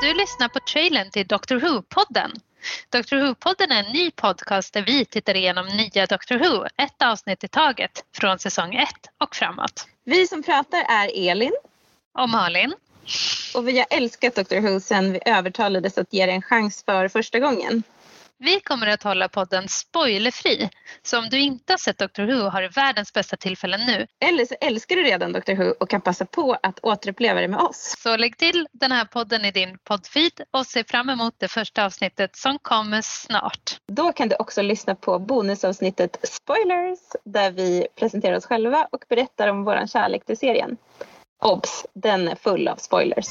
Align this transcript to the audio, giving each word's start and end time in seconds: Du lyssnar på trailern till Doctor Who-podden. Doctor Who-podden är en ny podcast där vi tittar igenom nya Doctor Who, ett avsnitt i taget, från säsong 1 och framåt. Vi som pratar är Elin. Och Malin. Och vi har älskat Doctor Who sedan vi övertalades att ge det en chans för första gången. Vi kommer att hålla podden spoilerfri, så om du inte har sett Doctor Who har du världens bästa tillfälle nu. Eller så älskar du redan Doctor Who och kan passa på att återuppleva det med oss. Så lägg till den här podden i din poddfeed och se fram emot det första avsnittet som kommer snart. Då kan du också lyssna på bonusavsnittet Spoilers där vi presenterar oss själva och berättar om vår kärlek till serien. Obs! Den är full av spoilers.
Du 0.00 0.14
lyssnar 0.14 0.48
på 0.48 0.60
trailern 0.60 1.10
till 1.10 1.26
Doctor 1.26 1.56
Who-podden. 1.60 2.30
Doctor 2.90 3.16
Who-podden 3.16 3.72
är 3.72 3.84
en 3.84 3.92
ny 3.92 4.10
podcast 4.10 4.74
där 4.74 4.82
vi 4.82 5.04
tittar 5.04 5.36
igenom 5.36 5.66
nya 5.66 6.06
Doctor 6.06 6.38
Who, 6.38 6.66
ett 6.76 7.02
avsnitt 7.02 7.44
i 7.44 7.48
taget, 7.48 8.04
från 8.16 8.38
säsong 8.38 8.74
1 8.74 8.88
och 9.18 9.34
framåt. 9.36 9.86
Vi 10.04 10.26
som 10.26 10.42
pratar 10.42 10.78
är 10.88 11.30
Elin. 11.30 11.52
Och 12.18 12.28
Malin. 12.28 12.74
Och 13.54 13.68
vi 13.68 13.78
har 13.78 13.86
älskat 13.90 14.34
Doctor 14.34 14.60
Who 14.60 14.80
sedan 14.80 15.12
vi 15.12 15.20
övertalades 15.26 15.98
att 15.98 16.12
ge 16.12 16.26
det 16.26 16.32
en 16.32 16.42
chans 16.42 16.82
för 16.86 17.08
första 17.08 17.38
gången. 17.38 17.82
Vi 18.44 18.60
kommer 18.60 18.86
att 18.86 19.02
hålla 19.02 19.28
podden 19.28 19.68
spoilerfri, 19.68 20.70
så 21.02 21.18
om 21.18 21.28
du 21.30 21.40
inte 21.40 21.72
har 21.72 21.78
sett 21.78 21.98
Doctor 21.98 22.22
Who 22.22 22.48
har 22.48 22.62
du 22.62 22.68
världens 22.68 23.12
bästa 23.12 23.36
tillfälle 23.36 23.76
nu. 23.76 24.06
Eller 24.24 24.44
så 24.44 24.54
älskar 24.60 24.96
du 24.96 25.02
redan 25.02 25.32
Doctor 25.32 25.54
Who 25.54 25.74
och 25.80 25.90
kan 25.90 26.00
passa 26.00 26.26
på 26.26 26.56
att 26.62 26.78
återuppleva 26.82 27.40
det 27.40 27.48
med 27.48 27.60
oss. 27.60 27.94
Så 27.98 28.16
lägg 28.16 28.36
till 28.36 28.66
den 28.72 28.92
här 28.92 29.04
podden 29.04 29.44
i 29.44 29.50
din 29.50 29.78
poddfeed 29.84 30.40
och 30.50 30.66
se 30.66 30.84
fram 30.84 31.10
emot 31.10 31.34
det 31.38 31.48
första 31.48 31.84
avsnittet 31.84 32.36
som 32.36 32.58
kommer 32.58 33.02
snart. 33.02 33.78
Då 33.92 34.12
kan 34.12 34.28
du 34.28 34.36
också 34.36 34.62
lyssna 34.62 34.94
på 34.94 35.18
bonusavsnittet 35.18 36.16
Spoilers 36.22 36.98
där 37.24 37.50
vi 37.50 37.86
presenterar 37.98 38.36
oss 38.36 38.46
själva 38.46 38.88
och 38.92 39.04
berättar 39.08 39.48
om 39.48 39.64
vår 39.64 39.86
kärlek 39.86 40.24
till 40.26 40.38
serien. 40.38 40.76
Obs! 41.42 41.86
Den 41.94 42.28
är 42.28 42.36
full 42.36 42.68
av 42.68 42.76
spoilers. 42.76 43.28